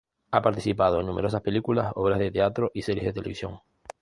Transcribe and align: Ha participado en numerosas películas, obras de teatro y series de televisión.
Ha 0.31 0.41
participado 0.41 0.99
en 0.99 1.05
numerosas 1.05 1.43
películas, 1.43 1.91
obras 1.93 2.17
de 2.17 2.31
teatro 2.31 2.71
y 2.73 2.81
series 2.81 3.05
de 3.05 3.13
televisión. 3.13 3.59